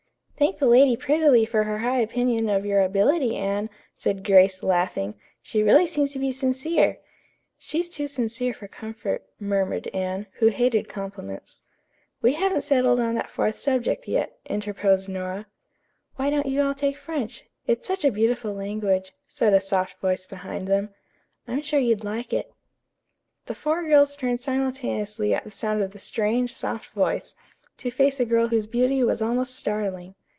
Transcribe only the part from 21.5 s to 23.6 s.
sure you'd like it." The